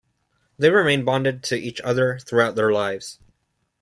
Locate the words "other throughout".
1.81-2.55